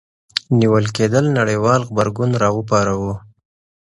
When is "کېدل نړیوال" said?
0.97-1.81